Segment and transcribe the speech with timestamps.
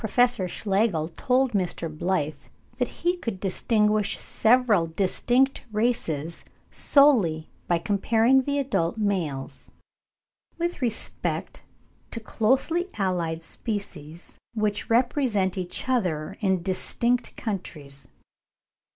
[0.03, 0.51] In regard to Tanysiptera, Prof.
[0.51, 1.95] Schlegel told Mr.
[1.99, 9.69] Blyth that he could distinguish several distinct races, solely by comparing the adult males.),
[10.57, 11.61] with respect
[12.09, 18.07] to closely allied species which represent each other in distinct countries.